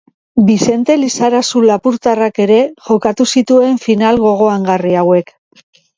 [0.45, 2.57] Bixente Lizarazu lapurtarrak ere
[2.87, 5.31] jokatu zituen final gogoangarri hauek.